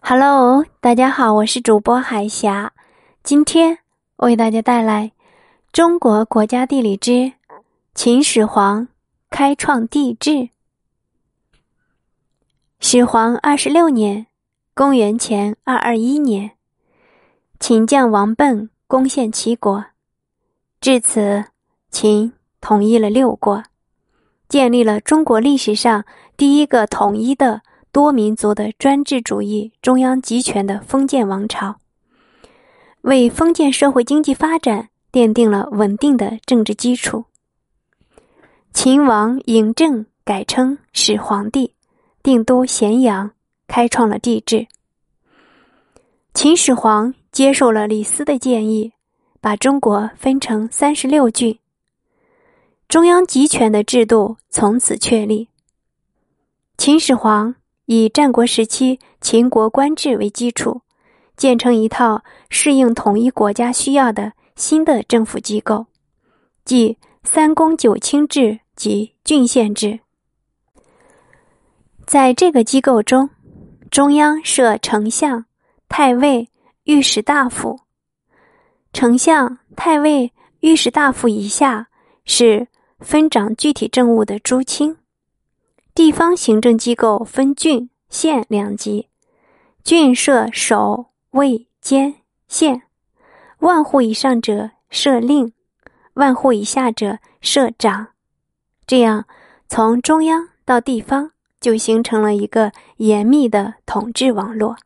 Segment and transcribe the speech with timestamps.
[0.00, 2.72] Hello，大家好，我是主播海霞。
[3.22, 3.78] 今天
[4.16, 5.12] 为大家带来
[5.70, 7.32] 《中国国家地理之
[7.94, 8.88] 秦始皇
[9.28, 10.30] 开创帝制》。
[12.80, 14.26] 始皇二十六年
[14.74, 16.52] （公元前二二一年），
[17.60, 19.84] 秦将王贲攻陷齐国，
[20.80, 21.44] 至此，
[21.90, 23.62] 秦统一了六国，
[24.48, 26.04] 建立了中国历史上
[26.36, 27.62] 第一个统一的。
[27.90, 31.76] 多民族的专制主义中央集权的封建王朝，
[33.00, 37.24] 为封建社会经济发展奠定了稳定的政治基础。
[38.74, 41.74] 秦王嬴政改称始皇帝，
[42.22, 43.30] 定都咸阳，
[43.66, 44.66] 开创了帝制。
[46.34, 48.92] 秦始皇接受了李斯的建议，
[49.40, 51.58] 把中国分成三十六郡，
[52.86, 55.48] 中央集权的制度从此确立。
[56.76, 57.54] 秦始皇。
[57.90, 60.82] 以战国时期秦国官制为基础，
[61.38, 65.86] 建成一套适应统一国家需要的新的政府机构，
[66.66, 70.00] 即三公九卿制及郡县制。
[72.04, 73.30] 在这个机构中，
[73.90, 75.46] 中央设丞相、
[75.88, 76.46] 太尉、
[76.84, 77.80] 御史大夫，
[78.92, 81.88] 丞相、太尉、御史大夫以下
[82.26, 82.68] 是
[83.00, 84.94] 分掌具体政务的诸卿。
[85.98, 89.08] 地方行政机构分郡、县两级，
[89.82, 92.14] 郡设守、卫、监、
[92.46, 92.82] 县，
[93.58, 95.52] 万户以上者设令，
[96.14, 98.10] 万户以下者设长。
[98.86, 99.26] 这样，
[99.68, 104.76] 从中央到地方就形成了一个严密的统治网络。